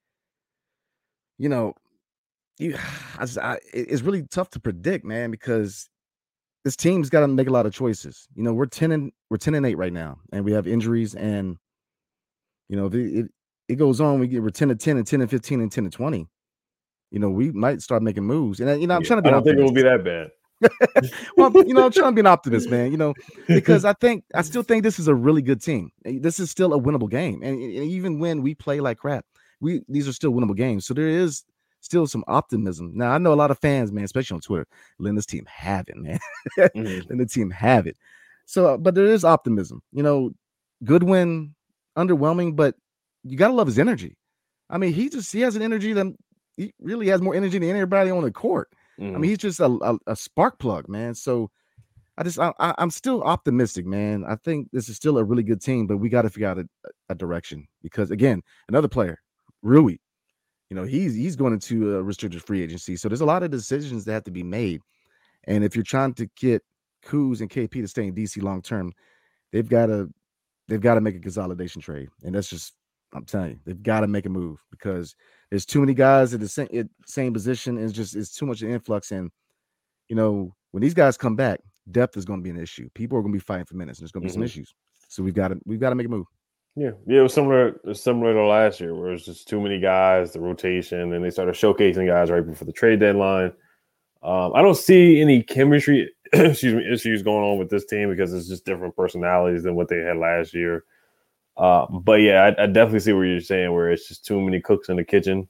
[1.39, 1.75] you know,
[2.59, 2.77] you,
[3.19, 5.89] I just, I, it's really tough to predict, man, because
[6.65, 8.27] this team's got to make a lot of choices.
[8.35, 11.15] You know, we're ten and we're ten and eight right now, and we have injuries,
[11.15, 11.57] and
[12.69, 13.27] you know, if it, it
[13.69, 14.21] it goes on.
[14.21, 16.29] We get we're ten to ten and ten and fifteen and ten to twenty.
[17.11, 19.23] You know, we might start making moves, and uh, you know, I'm Yeah, trying to
[19.23, 19.29] be.
[19.29, 19.85] I an don't think it will be optimist.
[19.85, 20.31] that bad.
[21.37, 22.91] well, you know, I'm trying to be an optimist, man.
[22.91, 23.15] You know,
[23.47, 25.91] because I think I still think this is a really good team.
[26.05, 29.25] Eh, This is still a winnable game, and, and even when we play like crap,
[29.61, 30.87] we these are still winnable games.
[30.87, 31.45] So there is
[31.85, 32.93] still some optimism.
[32.95, 34.67] Now I know a lot of fans, man, especially on Twitter,
[34.99, 36.19] letting this team have it, man.
[36.59, 37.03] Mhm.
[37.03, 37.97] letting the team have it.
[38.47, 39.83] So, uh, but there is optimism.
[39.93, 40.31] You know,
[40.85, 41.55] Goodwin,
[41.97, 42.75] underwhelming, but
[43.23, 44.17] you gotta love his energy.
[44.71, 46.07] I mean, he just he has an energy that
[46.57, 48.69] he really has more energy than anybody on the court.
[48.99, 49.13] I Mhm.
[49.21, 51.15] mean, he's just a, a, a spark plug, man.
[51.15, 51.51] So
[52.17, 54.25] I just I, I, I'm still optimistic, man.
[54.25, 56.59] I think this is still a really good team, but we got to figure out
[56.59, 56.69] a,
[57.09, 59.19] a direction because again, another player,
[59.63, 59.97] Rui,
[60.75, 62.97] you know, he's he's going into a restricted free agency.
[62.97, 64.81] So there's a lot of decisions that have to be made.
[65.45, 66.63] And if you're trying to get
[67.05, 68.93] Kuz and KP to stay in DC long term,
[69.53, 70.11] they've got to
[70.69, 72.09] they've got to make a consolidation trade.
[72.25, 72.75] And that's just
[73.15, 75.15] I'm telling you, they've got to make a move because
[75.51, 77.79] there's too many guys at the same at same position.
[77.79, 79.13] It's just it's too much an influx.
[79.13, 79.31] And
[80.09, 81.61] you know, when these guys come back,
[81.91, 82.89] depth is going to be an issue.
[82.95, 84.47] People are going to be fighting for minutes, and there's going to be some Mhm.
[84.47, 84.75] issues.
[85.09, 86.27] So we've got to we've got to make a move.
[86.77, 87.81] Yeah, yeah, it was similar.
[87.93, 91.31] Similar to last year, where it was just too many guys, the rotation, and they
[91.31, 93.53] started showcasing guys right before the trade deadline.
[94.23, 98.33] Um, I don't see any chemistry, excuse me, issues going on with this team because
[98.35, 100.85] it's just different personalities than what they had last year.
[101.57, 104.61] Uh, but yeah, I, I definitely see what you're saying, where it's just too many
[104.61, 105.49] cooks in the kitchen,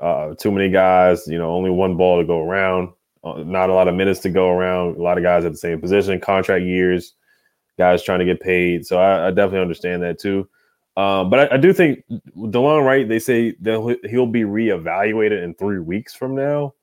[0.00, 1.28] uh, too many guys.
[1.28, 2.88] You know, only one ball to go around,
[3.22, 4.96] uh, not a lot of minutes to go around.
[4.96, 7.14] A lot of guys at the same position, contract years
[7.78, 8.86] guys trying to get paid.
[8.86, 10.48] So I, I definitely understand that too.
[10.96, 12.04] Um, but I, I do think
[12.36, 16.74] Delon Wright, they say that he'll be reevaluated in three weeks from now.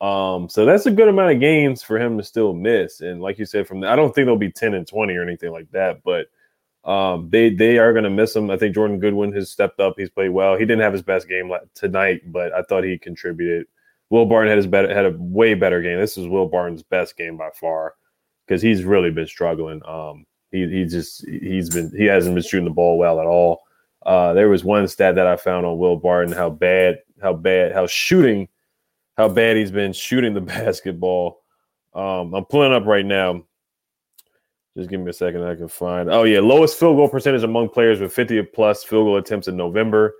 [0.00, 3.00] Um, so that's a good amount of games for him to still miss.
[3.00, 5.22] And like you said, from the, I don't think they'll be 10 and 20 or
[5.22, 6.26] anything like that, but
[6.84, 8.50] um, they they are going to miss him.
[8.50, 9.94] I think Jordan Goodwin has stepped up.
[9.96, 10.54] He's played well.
[10.56, 13.66] He didn't have his best game tonight, but I thought he contributed.
[14.10, 15.98] Will Barton had his better had a way better game.
[15.98, 17.94] This is Will Barton's best game by far
[18.46, 19.80] because he's really been struggling.
[19.86, 23.62] Um, he he just he's been he hasn't been shooting the ball well at all.
[24.04, 27.72] Uh, there was one stat that I found on Will Barton how bad how bad
[27.72, 28.48] how shooting
[29.16, 31.42] how bad he's been shooting the basketball.
[31.94, 33.44] Um, I'm pulling up right now.
[34.76, 35.42] Just give me a second.
[35.44, 36.10] I can find.
[36.10, 39.56] Oh yeah, lowest field goal percentage among players with 50 plus field goal attempts in
[39.56, 40.14] November.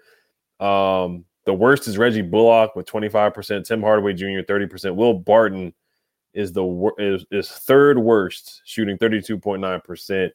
[0.61, 3.67] Um, the worst is Reggie Bullock with 25%.
[3.67, 4.41] Tim Hardaway Jr.
[4.41, 4.95] 30%.
[4.95, 5.75] Will Barton
[6.35, 10.31] is the is, is third worst, shooting 32.9%.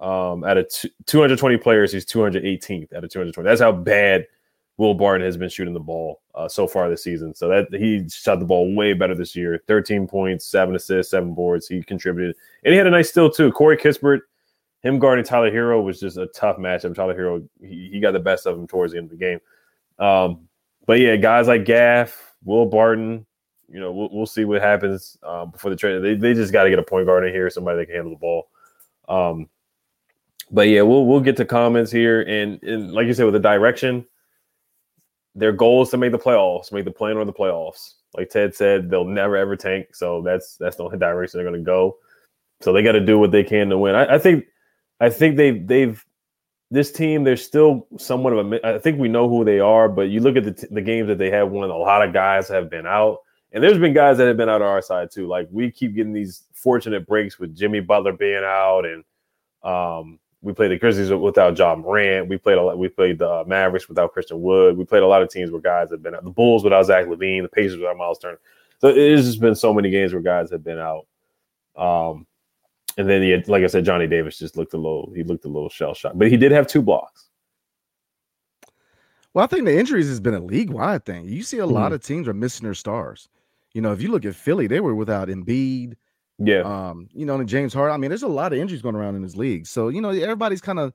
[0.00, 3.46] Um, out of t- 220 players, he's 218th out of 220.
[3.46, 4.26] That's how bad
[4.78, 7.34] Will Barton has been shooting the ball uh, so far this season.
[7.34, 9.62] So that he shot the ball way better this year.
[9.68, 11.68] 13 points, seven assists, seven boards.
[11.68, 13.52] He contributed, and he had a nice steal too.
[13.52, 14.20] Corey Kispert,
[14.80, 16.94] him guarding Tyler Herro was just a tough matchup.
[16.94, 19.40] Tyler Herro, he, he got the best of him towards the end of the game.
[19.98, 20.48] Um,
[20.86, 23.26] but yeah, guys like Gaff, Will Barton,
[23.72, 26.00] you know, we'll, we'll see what happens um, before the trade.
[26.00, 28.12] They, they just got to get a point guard in here, somebody that can handle
[28.12, 28.48] the ball.
[29.08, 29.48] Um,
[30.50, 33.40] but yeah, we'll we'll get to comments here, and, and like you said, with the
[33.40, 34.04] direction,
[35.34, 37.94] their goal is to make the playoffs, make the plan or the playoffs.
[38.14, 41.58] Like Ted said, they'll never ever tank, so that's that's the only direction they're going
[41.58, 41.96] to go.
[42.60, 43.94] So they got to do what they can to win.
[43.94, 44.44] I, I think,
[45.00, 46.04] I think they they've
[46.70, 48.66] this team, they're still somewhat of a.
[48.66, 51.06] I think we know who they are, but you look at the, t- the games
[51.08, 51.68] that they have won.
[51.68, 53.18] A lot of guys have been out,
[53.52, 55.26] and there's been guys that have been out on our side too.
[55.26, 59.04] Like we keep getting these fortunate breaks with Jimmy Butler being out, and
[59.62, 62.28] um, we played the Grizzlies without Ja Morant.
[62.28, 62.78] We played a lot.
[62.78, 64.76] We played the Mavericks without Christian Wood.
[64.76, 66.24] We played a lot of teams where guys have been out.
[66.24, 67.42] The Bulls without Zach LaVine.
[67.42, 68.38] The Pacers without Miles Turner.
[68.80, 71.06] So it's just been so many games where guys have been out.
[71.76, 72.26] Um,
[72.98, 75.12] and then had, like I said, Johnny Davis just looked a little.
[75.14, 77.28] He looked a little shell shocked, but he did have two blocks.
[79.34, 81.26] Well, I think the injuries has been a league wide thing.
[81.26, 81.72] You see a mm-hmm.
[81.72, 83.28] lot of teams are missing their stars.
[83.74, 85.94] You know, if you look at Philly, they were without Embiid.
[86.38, 86.60] Yeah.
[86.60, 87.94] Um, you know, and James Harden.
[87.94, 89.66] I mean, there's a lot of injuries going around in this league.
[89.66, 90.92] So, you know, everybody's kind of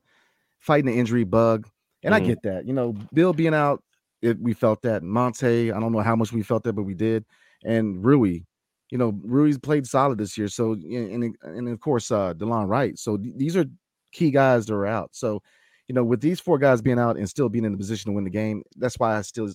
[0.58, 1.66] fighting the injury bug.
[2.02, 2.24] And mm-hmm.
[2.24, 2.66] I get that.
[2.66, 3.82] You know, Bill being out,
[4.22, 5.02] it, we felt that.
[5.02, 7.24] Monte, I don't know how much we felt that, but we did.
[7.64, 8.40] And Rui,
[8.90, 10.48] you know, Rui's played solid this year.
[10.48, 12.98] So, and and of course, uh, Delon Wright.
[12.98, 13.64] So th- these are
[14.12, 15.10] key guys that are out.
[15.12, 15.42] So,
[15.88, 18.14] you know, with these four guys being out and still being in the position to
[18.14, 19.52] win the game, that's why I still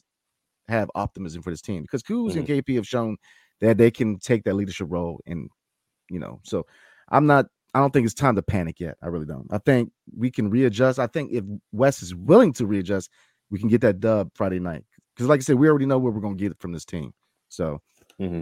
[0.68, 2.40] have optimism for this team because Kuz mm-hmm.
[2.40, 3.18] and KP have shown
[3.62, 5.22] that they can take that leadership role.
[5.26, 5.50] And,
[6.10, 6.66] you know, so
[7.10, 8.98] I'm not, I don't think it's time to panic yet.
[9.02, 9.48] I really don't.
[9.52, 11.00] I think we can readjust.
[11.00, 13.10] I think if Wes is willing to readjust,
[13.50, 14.84] we can get that dub Friday night.
[15.16, 17.14] Because, like I said, we already know where we're going to get from this team.
[17.50, 17.82] So,
[18.20, 18.42] mm-hmm.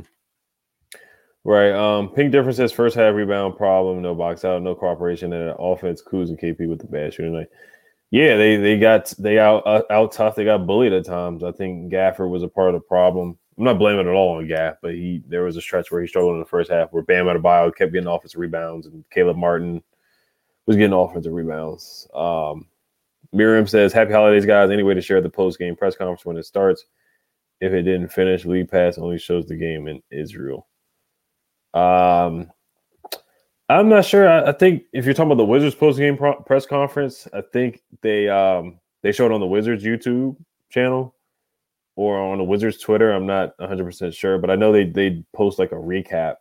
[1.44, 1.72] Right.
[1.72, 6.02] Um, Pink difference says first half rebound problem, no box out, no cooperation, and offense.
[6.02, 7.48] Kuz and KP with the bad shooting night.
[8.12, 10.36] Yeah, they they got they out uh, out tough.
[10.36, 11.44] They got bullied at times.
[11.44, 13.38] I think Gafford was a part of the problem.
[13.58, 16.02] I'm not blaming it at all on Gaff, but he there was a stretch where
[16.02, 19.38] he struggled in the first half where Bam Adebayo kept getting offensive rebounds and Caleb
[19.38, 19.82] Martin
[20.66, 22.08] was getting offensive rebounds.
[22.14, 22.68] Um,
[23.32, 24.72] Miriam says, "Happy holidays, guys!
[24.72, 26.86] Any way to share the post game press conference when it starts?
[27.62, 30.68] If it didn't finish, league pass only shows the game in Israel."
[31.74, 32.52] Um,
[33.72, 34.28] I'm not sure.
[34.28, 37.42] I, I, think if you're talking about the Wizards post game pro- press conference, I
[37.54, 40.36] think they um they showed on the Wizards YouTube
[40.70, 41.16] channel
[41.96, 43.12] or on the Wizards Twitter.
[43.12, 46.36] I'm not 100 percent sure, but I know they they post like a recap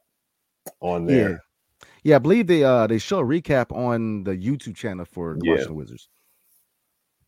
[0.81, 1.31] on there.
[1.31, 1.37] Yeah.
[2.03, 5.45] Yeah, I believe they uh they show a recap on the YouTube channel for the
[5.45, 5.53] yeah.
[5.53, 6.09] Washington Wizards.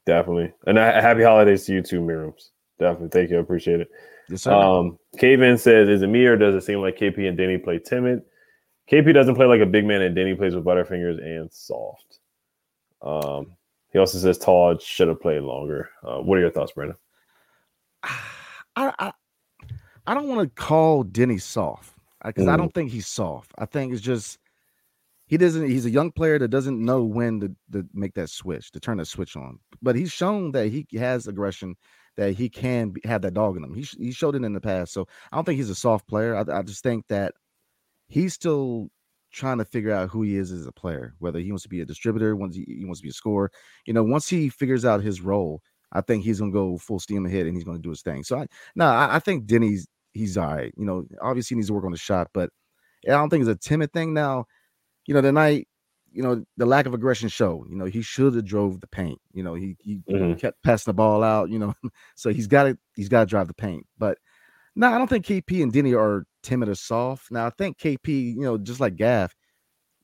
[0.06, 2.50] Definitely, and I, happy holidays to you too, Mirums.
[2.78, 3.88] Definitely, thank you, I appreciate it.
[4.28, 4.52] Yes, sir.
[4.52, 7.78] Um, Caven says, "Is it me or does it seem like KP and Danny play
[7.78, 8.22] timid?
[8.92, 12.18] KP doesn't play like a big man, and Deni plays with butterfingers and soft."
[13.00, 13.56] Um,
[13.90, 15.90] he also says Todd should have played longer.
[16.02, 16.96] Uh, what are your thoughts, Brandon?
[18.02, 19.12] I I,
[20.06, 22.52] I don't want to call Deni soft because mm.
[22.52, 23.52] I don't think he's soft.
[23.58, 24.38] I think it's just
[25.26, 25.68] he doesn't.
[25.68, 28.98] He's a young player that doesn't know when to, to make that switch, to turn
[28.98, 29.58] that switch on.
[29.80, 31.76] But he's shown that he has aggression
[32.16, 33.74] that he can be, have that dog in him.
[33.74, 34.92] He, he showed it in the past.
[34.92, 36.36] So I don't think he's a soft player.
[36.36, 37.32] I, I just think that
[38.12, 38.88] he's still
[39.32, 41.80] trying to figure out who he is as a player, whether he wants to be
[41.80, 43.50] a distributor, once he, he wants to be a scorer.
[43.86, 47.24] You know, once he figures out his role, I think he's gonna go full steam
[47.24, 48.22] ahead and he's gonna do his thing.
[48.22, 48.46] So I
[48.76, 50.74] no, I, I think Deni's he's all right.
[50.76, 52.50] You know, obviously he needs to work on the shot, but
[53.06, 54.44] I don't think it's a timid thing now.
[55.06, 55.66] You know, the night
[56.12, 57.70] you know, the lack of aggression showed.
[57.70, 59.18] You know, he should have drove the paint.
[59.32, 60.34] You know, he he mm-hmm.
[60.34, 61.48] kept passing the ball out.
[61.48, 61.74] You know,
[62.14, 63.86] so he's got to he's got to drive the paint.
[63.98, 64.18] But
[64.74, 67.30] no, I don't think KP and Deni are timid or soft.
[67.30, 69.34] Now I think KP, you know, just like Gaff,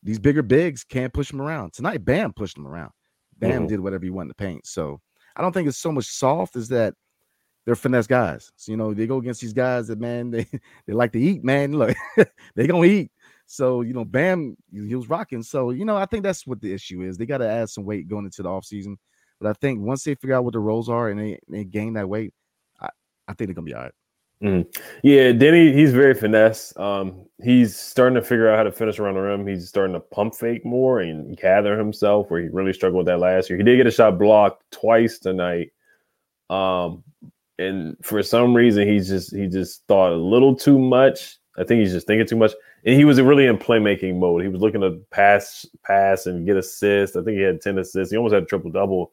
[0.03, 1.73] these bigger bigs can't push him around.
[1.73, 2.91] Tonight, Bam pushed him around.
[3.39, 3.67] Bam mm-hmm.
[3.67, 4.67] did whatever he wanted to paint.
[4.67, 5.01] So
[5.37, 6.95] I don't think it's so much soft as that
[7.65, 8.51] they're finesse guys.
[8.57, 10.47] So, you know, they go against these guys that man, they
[10.87, 11.73] they like to eat, man.
[11.73, 11.97] Look,
[12.55, 13.11] they gonna eat.
[13.51, 15.43] So, you know, Bam, he was rocking.
[15.43, 17.17] So, you know, I think that's what the issue is.
[17.17, 18.97] They got to add some weight going into the offseason.
[19.41, 21.95] But I think once they figure out what the roles are and they, they gain
[21.95, 22.35] that weight,
[22.79, 22.91] I,
[23.27, 23.93] I think they're going to be all right.
[24.43, 24.67] Mm.
[25.03, 26.73] Yeah, Deni, he's very finesse.
[26.77, 29.47] Um, he's starting to figure out how to finish around the rim.
[29.47, 33.19] He's starting to pump fake more and gather himself where he really struggled with that
[33.19, 33.57] last year.
[33.57, 35.73] He did get a shot blocked twice tonight.
[36.51, 37.03] Um,
[37.59, 41.39] and for some reason he's just he just thought a little too much.
[41.59, 42.53] I think he's just thinking too much
[42.85, 44.43] and he was really in playmaking mode.
[44.43, 47.17] He was looking to pass, pass, and get assists.
[47.17, 48.11] I think he had ten assists.
[48.11, 49.13] He almost had a triple double.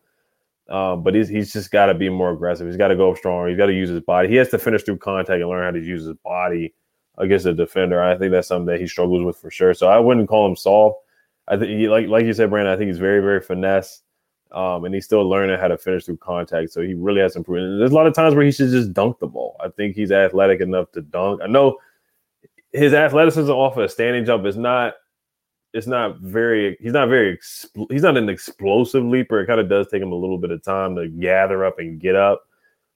[0.69, 2.65] Um, but he's he's just got to be more aggressive.
[2.65, 3.47] He's got to go up strong.
[3.47, 4.29] He's got to use his body.
[4.29, 6.73] He has to finish through contact and learn how to use his body
[7.17, 8.01] against a defender.
[8.01, 9.73] I think that's something that he struggles with for sure.
[9.73, 10.97] So I wouldn't call him soft.
[11.47, 12.73] I think like like you said, Brandon.
[12.73, 14.01] I think he's very very finesse,
[14.51, 16.71] um, and he's still learning how to finish through contact.
[16.71, 17.63] So he really has to improve.
[17.63, 19.55] And there's a lot of times where he should just dunk the ball.
[19.63, 21.41] I think he's athletic enough to dunk.
[21.43, 21.77] I know
[22.71, 24.95] his athleticism off of a standing jump is not
[25.75, 27.37] it's not very he's not very
[27.89, 29.41] he's not an explosive leaper.
[29.41, 31.99] It kind of does take him a little bit of time to gather up and
[31.99, 32.47] get up.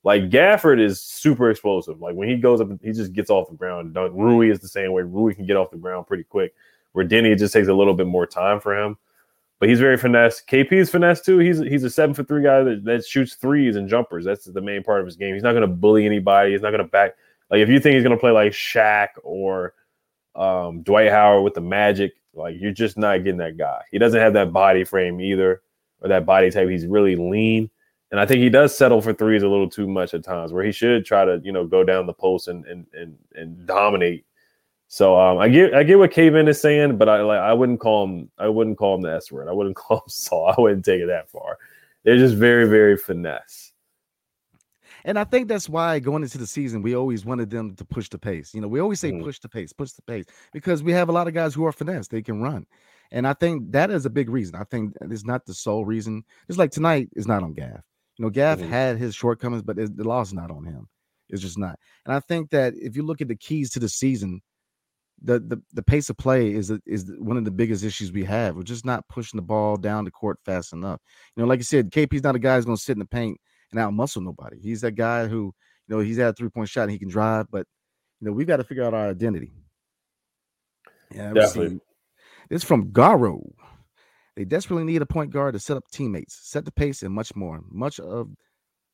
[0.04, 2.00] Like Gafford is super explosive.
[2.00, 3.96] Like when he goes up, he just gets off the ground.
[3.96, 5.04] Rui is the same way.
[5.04, 6.54] Rui can get off the ground pretty quick.
[6.94, 8.98] Where Deni just takes a little bit more time for him.
[9.60, 10.42] but he's very finesse.
[10.42, 11.38] KP is finesse too.
[11.40, 14.24] He's he's a seven for three guy that, that shoots threes and jumpers.
[14.26, 15.34] That's the main part of his game.
[15.34, 16.52] He's not going to bully anybody.
[16.52, 17.12] He's not going to back.
[17.52, 19.74] Like if you think he's going to play like Shaq or
[20.36, 23.82] um, Dwight Howard with the Magic, like you're just not getting that guy.
[23.92, 25.62] He doesn't have that body frame either,
[26.02, 26.70] or that body type.
[26.70, 27.70] He's really lean,
[28.12, 30.64] and I think he does settle for threes a little too much at times, where
[30.64, 34.26] he should try to you know go down the post and and and, and dominate.
[34.88, 37.80] So um, I get I get what Kevin is saying, but I like I wouldn't
[37.80, 39.48] call him I wouldn't call him the S word.
[39.48, 40.54] I wouldn't call him Saul.
[40.58, 41.58] I wouldn't take it that far.
[42.04, 43.69] They're just very very finesse.
[45.06, 48.10] And I think that's why going into the season, we always wanted them to push
[48.10, 48.54] the pace.
[48.54, 49.24] You know, we always say Mhm.
[49.24, 51.72] push the pace, push the pace, because we have a lot of guys who are
[51.72, 52.08] finesse.
[52.08, 52.66] They can run.
[53.12, 54.56] And I think that is a big reason.
[54.56, 56.24] I think it's not the sole reason.
[56.48, 57.82] Just like tonight is not on Gaff.
[58.18, 58.68] You know, Gaff Mhm.
[58.68, 60.88] had his shortcomings, but it- the loss is not on him.
[61.30, 61.80] It's just not.
[62.06, 64.42] And I think that if you look at the keys to the season,
[65.22, 68.56] the the, the pace of play is is one of the biggest issues we have.
[68.56, 71.02] We're just not pushing the ball down the court fast enough.
[71.36, 73.06] You know, like you said, KP's not a guy who's going to sit in the
[73.06, 73.38] paint
[73.72, 74.60] and out muscle nobody.
[74.60, 75.54] He's that guy who,
[75.88, 77.66] you know, he's had a three point shot and he can drive, but
[78.20, 79.52] you know, we've got to figure out our identity.
[81.12, 81.80] Yeah, Definitely.
[82.50, 83.42] This from Garo.
[84.36, 87.36] They desperately need a point guard to set up teammates, set the pace, and much
[87.36, 87.62] more.
[87.70, 88.30] Much of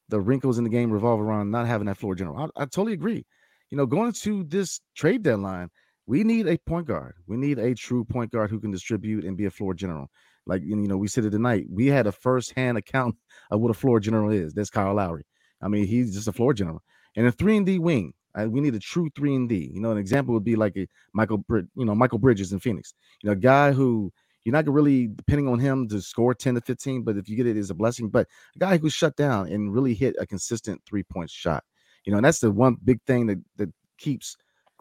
[0.10, 2.52] the wrinkles in the game revolve around not having that floor general.
[2.58, 3.26] I, I totally agree.
[3.70, 5.70] You know, going to this trade deadline,
[6.08, 7.16] we need a point guard.
[7.28, 10.08] We need a true point guard who can distribute and be a floor general.
[10.46, 11.66] Like you know, we said it tonight.
[11.70, 13.16] We had a first-hand account
[13.52, 14.54] of what a floor general is.
[14.54, 15.26] That's Kyle Lowry.
[15.62, 16.82] I mean, he's just a floor general.
[17.16, 18.14] And a three and D wing.
[18.40, 19.72] uh, we need a true three and D.
[19.74, 22.94] You know, an example would be like a Michael, you know, Michael Bridges in Phoenix.
[23.24, 24.12] You know, a guy who
[24.44, 27.48] you're not really depending on him to score 10 to 15, but if you get
[27.48, 28.10] it, is a blessing.
[28.10, 31.64] But a guy who shut down and really hit a consistent three point shot.
[32.06, 34.36] You know, and that's the one big thing that that keeps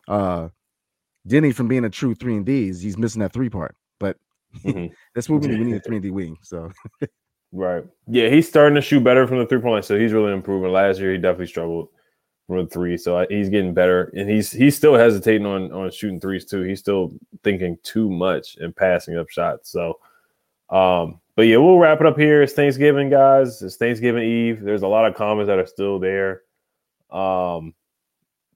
[0.09, 0.49] uh
[1.29, 3.75] Deni from being a true three and D is he's missing that three part.
[4.65, 4.91] Mhm.
[5.15, 5.59] that's what we need.
[5.59, 6.37] We need a three and D wing.
[6.43, 6.71] So
[7.53, 7.85] Right.
[8.09, 10.73] Yeah, he's starting to shoot better from the three point so he's really improving.
[10.73, 11.89] Last year, he definitely struggled
[12.49, 15.91] from the three, so I- he's getting better, and he's he's still hesitating on on
[15.91, 16.63] shooting threes too.
[16.63, 17.13] He's still
[17.45, 19.71] thinking too much and passing up shots.
[19.71, 19.99] So,
[20.71, 22.43] um, but yeah, we'll wrap it up here.
[22.43, 23.63] It's Thanksgiving, guys.
[23.63, 24.61] It's Thanksgiving Eve.
[24.63, 26.43] There's a lot of comments that are still there.
[27.11, 27.75] Um,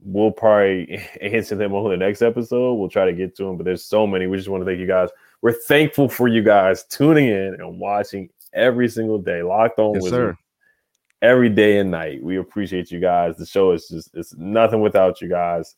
[0.01, 2.75] we'll probably answer them on the next episode.
[2.75, 4.27] We'll try to get to them, but there's so many.
[4.27, 5.11] We just want to thank you guys.
[5.43, 9.43] We're thankful for you guys tuning in and watching every single day.
[9.43, 10.37] Locked on Yes, with sir.
[11.23, 12.23] every day and night.
[12.23, 13.37] We appreciate you guys.
[13.37, 15.77] The show is just it's nothing without you guys.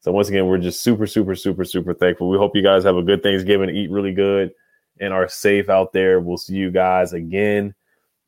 [0.00, 2.28] So once again, we're just super, super, super, super thankful.
[2.28, 4.52] We hope you guys have a good Thanksgiving, eat really good,
[5.00, 6.20] and are safe out there.
[6.20, 7.74] We'll see you guys again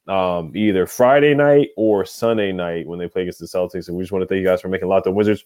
[0.08, 3.88] um, either Friday night or Sunday night when they play against the Celtics.
[3.88, 5.44] And we just want to thank you guys for making Locked On Wizards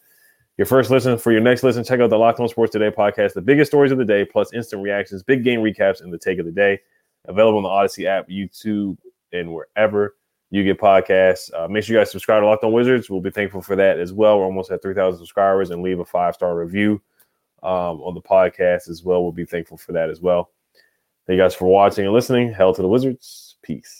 [0.56, 1.16] your first listen.
[1.16, 3.92] For your next listen, check out the Locked On Sports Today podcast, the biggest stories
[3.92, 6.78] of the day, plus instant reactions, big game recaps, and the take of the day.
[7.26, 8.96] Available on the Audacy app, YouTube,
[9.32, 10.16] and wherever
[10.50, 11.50] you get podcasts.
[11.54, 13.08] Uh, make sure you guys subscribe to Locked On Wizards.
[13.08, 14.38] We'll be thankful for that as well.
[14.38, 17.00] We're almost at 3,000 subscribers and leave a five star review
[17.62, 19.22] um, on the podcast as well.
[19.22, 20.50] We'll be thankful for that as well.
[21.26, 22.52] Thank you guys for watching and listening.
[22.52, 23.56] Hell to the Wizards.
[23.62, 23.99] Peace.